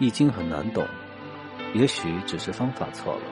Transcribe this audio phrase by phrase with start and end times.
[0.00, 0.86] 易经很难懂，
[1.74, 3.22] 也许只是方法错了。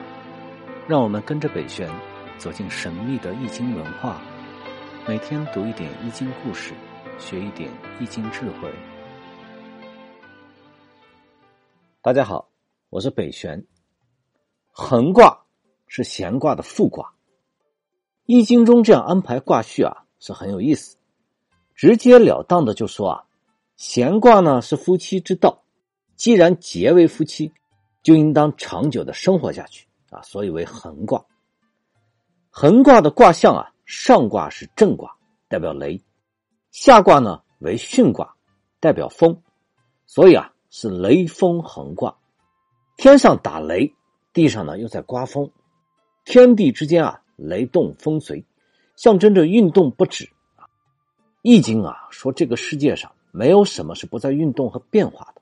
[0.85, 1.89] 让我们跟着北玄
[2.37, 4.21] 走进神秘的易经文化，
[5.07, 6.73] 每天读一点易经故事，
[7.17, 8.69] 学一点易经智慧。
[12.01, 12.49] 大家好，
[12.89, 13.65] 我是北玄。
[14.69, 15.45] 横卦
[15.87, 17.13] 是闲卦的副卦，
[18.25, 20.97] 易经中这样安排卦序啊，是很有意思。
[21.73, 23.23] 直截了当的就说啊，
[23.77, 25.63] 闲卦呢是夫妻之道。
[26.17, 27.53] 既然结为夫妻，
[28.03, 31.23] 就应当长久的生活下去啊，所以为横卦。
[32.49, 35.15] 横卦的卦象啊，上卦是震卦，
[35.47, 36.01] 代表雷；
[36.71, 38.35] 下卦呢为巽卦，
[38.79, 39.43] 代表风，
[40.07, 42.17] 所以啊是雷风横卦。
[42.97, 43.93] 天上打雷，
[44.33, 45.51] 地上呢又在刮风，
[46.25, 48.43] 天地之间啊雷动风随，
[48.95, 50.65] 象征着运动不止啊。
[51.43, 55.36] 易经啊说这个世界上没有什么是不在运动和变化的。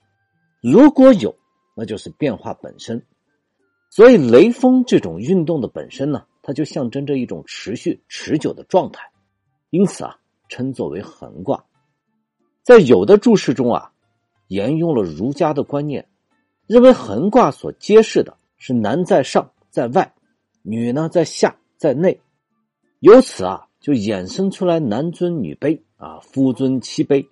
[0.68, 1.36] 如果有，
[1.76, 3.06] 那就是变化本身。
[3.92, 9.12] 所以雷锋这种运动的本身呢，它就象征着一种持续、持久的状态，
[9.70, 10.18] 因此啊，
[10.50, 11.64] 称作为横卦。
[12.64, 13.92] 在有的注释中啊，
[14.48, 16.08] 沿用了儒家的观念，
[16.66, 20.14] 认为横卦所揭示的是男在上，在外；
[20.64, 22.20] 女呢在下，在内。
[23.02, 27.28] 由此啊，就衍生出来男尊女卑啊，夫尊妻卑，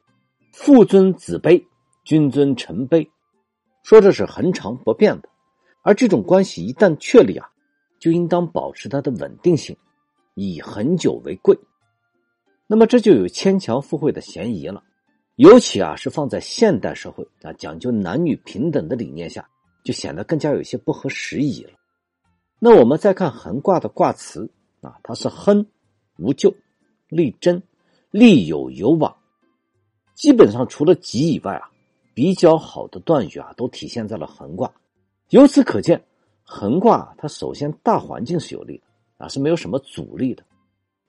[0.51, 1.65] 父尊子卑，
[2.03, 3.09] 君尊臣卑。
[3.83, 5.29] 说这是恒常不变的，
[5.81, 7.49] 而这种关系一旦确立啊，
[7.99, 9.75] 就应当保持它的稳定性，
[10.35, 11.57] 以恒久为贵。
[12.65, 14.81] 那么这就有牵强附会的嫌疑了，
[15.35, 19.47] 尤其啊是放在现代社会啊讲究男女平等的理念下，
[19.83, 21.71] 就显得更加有些不合时宜了。
[22.59, 25.67] 那我们再看横卦的卦辞啊，它是亨，
[26.17, 26.55] 无咎，
[27.09, 27.61] 利贞，
[28.11, 29.13] 利有有往，
[30.15, 31.69] 基本上除了吉以外啊。
[32.13, 34.71] 比较好的断语啊，都体现在了横卦。
[35.29, 36.03] 由此可见，
[36.43, 38.83] 横卦它首先大环境是有利的
[39.17, 40.43] 啊，是没有什么阻力的。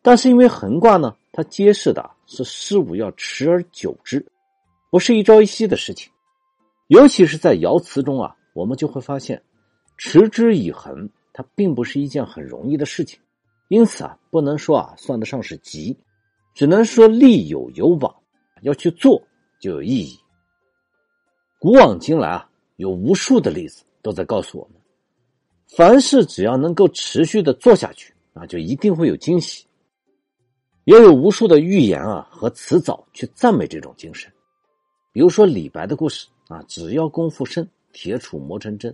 [0.03, 4.25] 但是因为横卦呢，它揭示的是事物要持而久之，
[4.91, 6.13] 不是一朝一夕的事情。
[6.89, 9.43] 尤其是在爻辞中啊，我们就会发现，
[9.97, 13.19] 持之以恒，它并不是一件很容易的事情。
[13.69, 15.97] 因此啊，不能说啊算得上是吉，
[16.55, 18.15] 只能说利有有往，
[18.61, 19.23] 要去做
[19.59, 20.19] 就有意义。
[21.65, 24.83] 古往今来啊，有无数的例子都在告诉我们，
[25.67, 29.65] 凡事只要能够持续的做下去啊，就一定会有惊喜。
[30.85, 34.31] 也有无数的寓言啊和辞藻去赞美这种精神，
[35.11, 38.93] 比如说李白的故事啊，只要功夫深，铁杵磨成针；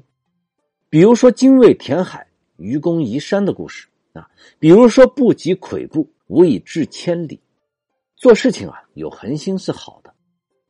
[0.88, 2.24] 比如说精卫填海，
[2.56, 4.22] 愚公移山的故事啊；
[4.60, 7.40] 比如说不积跬步，无以至千里。
[8.14, 10.14] 做事情啊，有恒心是好的，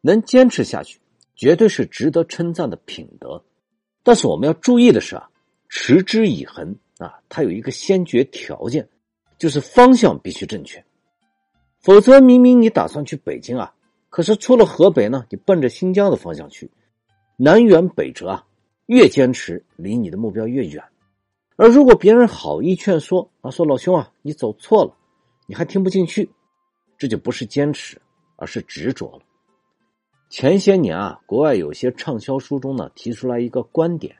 [0.00, 0.98] 能坚持下去。
[1.40, 3.42] 绝对是值得称赞的品德，
[4.02, 5.30] 但是我们要注意的是啊，
[5.70, 8.86] 持之以恒啊，它有一个先决条件，
[9.38, 10.84] 就是方向必须正确，
[11.80, 13.72] 否则明明你打算去北京啊，
[14.10, 16.70] 可是出了河北呢，你奔着新疆的方向去，
[17.38, 18.46] 南辕北辙啊，
[18.84, 20.84] 越坚持离你的目标越远。
[21.56, 24.94] 而如果别人好意劝说啊，说老兄啊，你走错了，
[25.46, 26.28] 你还听不进去，
[26.98, 27.98] 这就不是坚持，
[28.36, 29.22] 而是执着了。
[30.30, 34.14] 前些年啊，国外有些畅销书中呢提出来一个观点，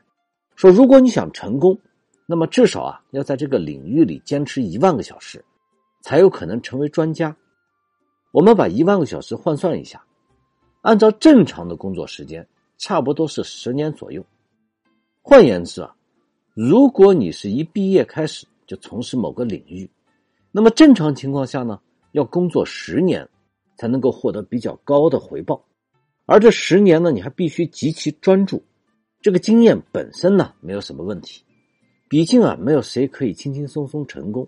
[0.57, 1.79] 说如果你想成功，
[2.25, 5.41] 那么至少啊要在这个领域里坚持一万个小时，
[6.01, 7.33] 才有可能成为专家。
[8.33, 10.03] 我们把一万个小时换算一下，
[10.81, 12.45] 按照正常的工作时间，
[12.77, 14.21] 差不多是十年左右。
[15.21, 15.95] 换言之啊，
[16.53, 19.89] 如果你是一毕业开始就从事某个领域，
[20.51, 21.79] 那么正常情况下呢，
[22.11, 23.25] 要工作十年
[23.77, 25.63] 才能够获得比较高的回报。
[26.31, 28.63] 而这十年呢，你还必须极其专注。
[29.21, 31.43] 这个经验本身呢，没有什么问题。
[32.07, 34.47] 毕竟啊，没有谁可以轻轻松松成功。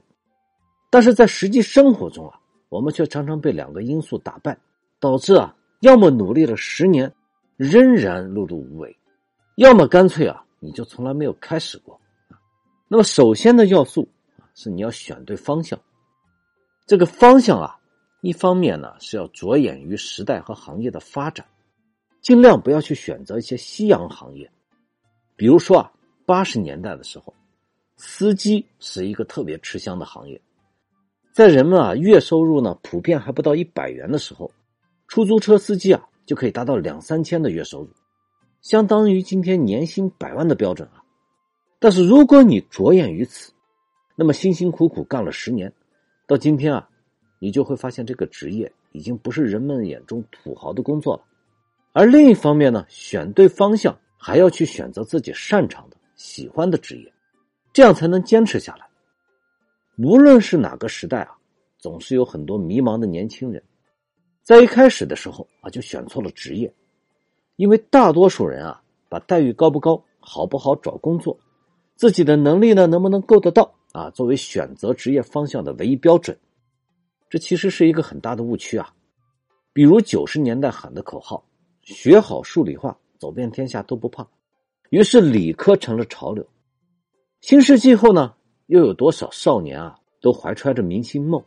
[0.90, 2.40] 但是在实际生活中啊，
[2.70, 4.58] 我们却常常被两个因素打败，
[5.02, 7.14] 导致啊，要么努力了十年，
[7.58, 8.90] 仍然碌碌无为；
[9.58, 12.00] 要么干脆啊，你就从来没有开始过。
[12.88, 15.78] 那么，首先的要素啊，是你要选对方向。
[16.88, 17.78] 这个方向啊，
[18.22, 21.46] 一方面呢，是要着眼于时代和行业的发展。
[22.24, 24.50] 尽量不要去选择一些夕阳行业，
[25.36, 25.92] 比如说啊，
[26.26, 27.34] 八十年代的时候，
[27.98, 30.40] 司机是一个特别吃香的行业，
[31.34, 34.50] 在人们啊月收入呢普遍还不到一百元的时候，
[35.10, 37.90] 出租车司机啊就可以达到两三千的月收入，
[38.62, 41.04] 相当于今天年薪百万的标准啊。
[41.78, 43.52] 但是如果你着眼于此，
[44.16, 45.74] 那么辛辛苦苦干了十年，
[46.26, 46.88] 到今天啊，
[47.40, 51.24] 你就会发现这个职业已经不是人们眼中土豪的工作了。
[51.94, 57.14] 而另一方面呢，选对方向还要去选择自己擅长的、喜欢的职业，
[57.72, 58.88] 这样才能坚持下来。
[59.98, 61.38] 无论是哪个时代啊，
[61.78, 63.62] 总是有很多迷茫的年轻人，
[64.42, 66.74] 在一开始的时候啊就选错了职业，
[67.58, 71.38] 因为大多数人啊把待遇高不高、好不好找工作、
[71.96, 76.36] 自己的能力呢能不能够得到啊作为选择职业方向的唯一标准，
[77.30, 78.92] 这其实是一个很大的误区啊。
[79.74, 81.46] 比如九十年代喊的口号
[81.84, 84.28] ：“学好数理化，走遍天下都不怕。”
[84.90, 86.46] 于是理科成了潮流。
[87.42, 88.34] 新世纪后呢？
[88.68, 91.44] 又有多少少年啊，都怀揣着明星梦？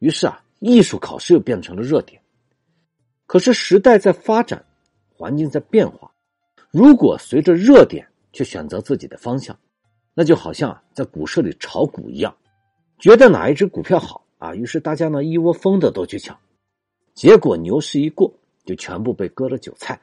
[0.00, 2.20] 于是啊，艺术考试又变成了热点。
[3.26, 4.64] 可是时代在发展，
[5.14, 6.10] 环境在变化，
[6.70, 9.56] 如果随着热点去选择自己的方向，
[10.12, 12.36] 那就好像在股市里炒股一样，
[12.98, 16.36] 觉得哪一只股票好啊，于是大家呢一窝蜂的都去抢，
[17.14, 18.32] 结果牛市一过，
[18.66, 19.98] 就全部被割了韭菜。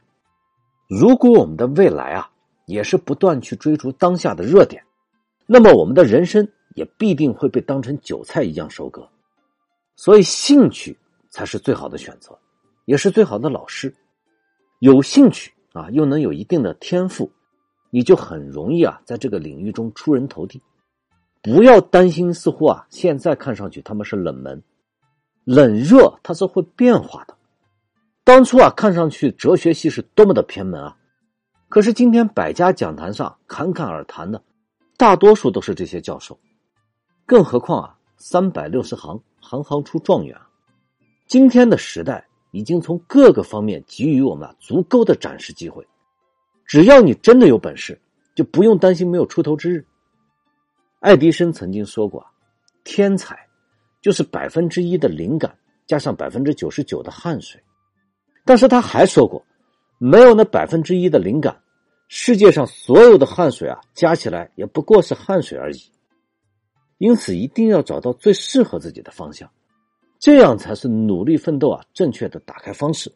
[0.87, 2.31] 如果我们的未来啊，
[2.65, 4.83] 也是不断去追逐当下的热点。
[5.45, 9.07] 那么我们的人生也必定会被当成韭菜一样收割，
[9.97, 10.97] 所以兴趣
[11.29, 12.39] 才是最好的选择，
[12.85, 13.93] 也是最好的老师。
[14.79, 17.29] 有兴趣啊，又能有一定的天赋，
[17.89, 20.61] 你就很容易啊，在这个领域中出人头地。
[21.41, 24.63] 不要担心，似乎啊，现在看上去他们是冷门，
[25.43, 27.35] 冷热它是会变化的。
[28.25, 30.97] 当初啊，看上去哲学系是多么的偏门啊，
[31.67, 34.41] 可是今天百家讲坛上侃侃而谈的。
[34.95, 36.39] 大多数都是这些教授，
[37.25, 40.37] 更何况啊，三百六十行，行行出状元。
[41.27, 45.85] 今天的时代已经从各个方面给予我们足够的展示机会，
[46.65, 47.99] 只要你真的有本事，
[48.35, 49.85] 就不用担心没有出头之日。
[50.99, 52.25] 爱迪生曾经说过
[52.85, 53.37] ：“天才
[54.01, 55.53] 就是百分之一的灵感
[55.85, 57.61] 加上百分之九十九的汗水。”
[58.45, 59.45] 但是他还说过
[59.97, 61.61] ：“没有那百分之一的灵感。”
[62.09, 65.77] 世界上所有的汗水啊，加起来也不过是汗水而已。
[66.99, 69.49] 因此，一定要找到最适合自己的方向，
[70.19, 73.11] 这样才是努力奋斗啊正确的打开方式。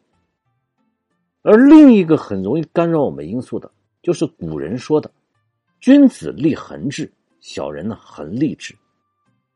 [1.42, 3.70] 而另一个很容易干扰我们因素的，
[4.02, 5.10] 就是古人说的
[5.80, 7.10] “君子立恒志，
[7.40, 8.74] 小人呢恒立志”。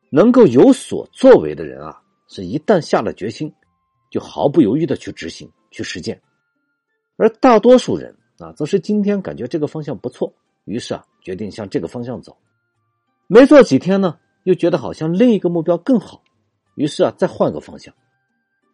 [0.09, 3.53] 能够有所作为的人啊，是一旦下了决心，
[4.11, 6.23] 就毫不犹豫的去执行、去实践。
[7.17, 8.15] 而大多数人。
[8.39, 10.33] 啊，则是今天感觉这个方向不错，
[10.65, 12.37] 于是啊，决定向这个方向走。
[13.29, 16.25] 没做几天呢，又觉得好像另一个目标更好，
[16.75, 17.95] 于是啊，再换个方向。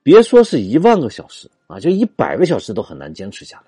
[0.02, 3.66] 别说是一万个小时啊，就一百个小时都很难坚持下来。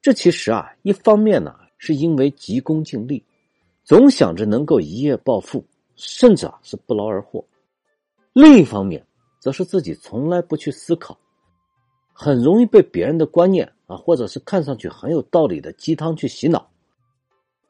[0.00, 3.24] 这其实啊，一方面呢，是因为急功近利，
[3.82, 5.64] 总想着能够一夜暴富，
[5.96, 7.44] 甚至啊是不劳而获；
[8.32, 9.04] 另一方面，
[9.40, 11.18] 则是自己从来不去思考。
[12.16, 16.70] 很容易被别人的观念啊，或者是看上去很有道理的鸡汤去洗脑。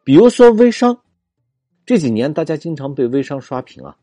[0.05, 1.01] 比如说微商，
[1.87, 3.97] 这几年大家经常被微商刷屏啊，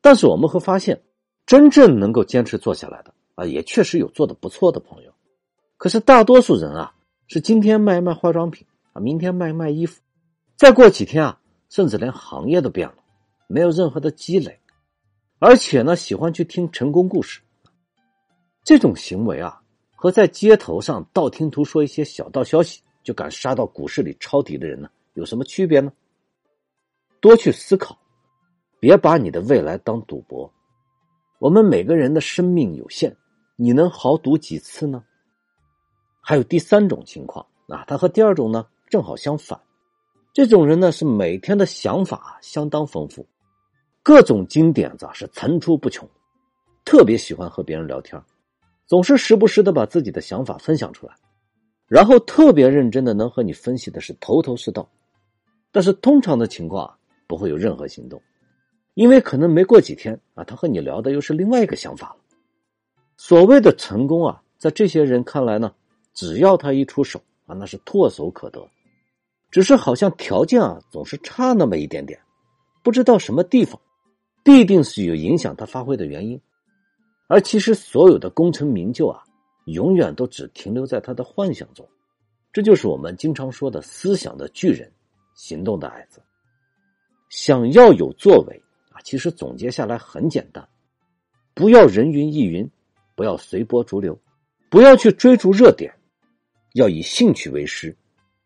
[0.00, 1.02] 但是我们会发现，
[1.44, 5.12] 真正能够坚持做下来的啊，也确实有做的不错的朋友。
[5.76, 6.94] 可是大多数人啊，
[7.26, 10.00] 是今天卖一卖化妆品啊，明天卖一卖衣服，
[10.56, 11.38] 再过几天啊，
[11.68, 12.94] 甚至连行业都变了，
[13.48, 14.58] 没有任何的积累，
[15.38, 17.42] 而且呢，喜欢去听成功故事，
[18.64, 19.60] 这种行为啊。
[20.04, 25.90] 和在街头上道听途说一些小道消息就敢杀到股市里抄底的人呢，有什么区别呢？
[27.20, 27.98] 多去思考，
[28.78, 30.52] 别把你的未来当赌博。
[31.38, 33.16] 我们每个人的生命有限，
[33.56, 35.02] 你能豪赌几次呢？
[36.20, 39.58] 还有第三种情况啊，他和第二种呢正好相反。
[40.34, 43.26] 这种人呢是每天的想法相当丰富，
[44.02, 46.06] 各种金点子是层出不穷，
[46.84, 48.22] 特别喜欢和别人聊天。
[48.86, 51.14] 总是时不时的把自己的想法分享出来，
[51.86, 54.88] 然后特别认真的能和你分析的是头头是道，
[55.72, 58.20] 但是通常的情况啊不会有任何行动，
[58.94, 62.16] 因为可能没过几天啊他和你聊的又是另外一个想法了。
[63.16, 65.72] 所谓的成功啊，在这些人看来呢，
[66.12, 68.68] 只要他一出手啊，那是唾手可得，
[69.50, 72.20] 只是好像条件啊总是差那么一点点，
[72.82, 73.80] 不知道什么地方，
[74.42, 76.40] 必定是有影响他发挥的原因。
[77.26, 79.22] 而其实，所有的功成名就啊，
[79.64, 81.88] 永远都只停留在他的幻想中。
[82.52, 84.92] 这就是我们经常说的思想的巨人，
[85.34, 86.20] 行动的矮子。
[87.30, 90.68] 想要有作为啊，其实总结下来很简单：
[91.54, 92.70] 不要人云亦云，
[93.16, 94.16] 不要随波逐流，
[94.68, 95.92] 不要去追逐热点，
[96.74, 97.96] 要以兴趣为师，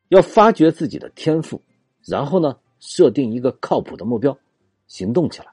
[0.08, 1.60] 要发掘自己的天赋，
[2.06, 4.38] 然后呢，设定一个靠谱的目标，
[4.86, 5.48] 行动起来。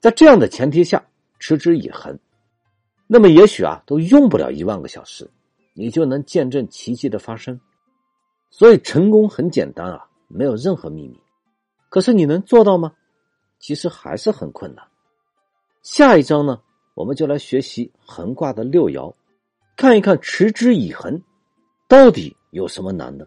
[0.00, 1.02] 在这样的前提下，
[1.38, 2.18] 持之以恒。
[3.10, 5.28] 那么也许啊，都用不了一万个小时，
[5.72, 7.58] 你就能见证奇迹的发生。
[8.50, 11.18] 所以成功很简单啊，没有任何秘密。
[11.88, 12.92] 可是你能做到吗？
[13.58, 14.86] 其实还是很困难。
[15.82, 16.60] 下一章呢，
[16.94, 19.14] 我们就来学习横卦的六爻，
[19.74, 21.22] 看一看持之以恒
[21.88, 23.26] 到底有什么难的。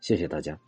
[0.00, 0.58] 谢谢大家。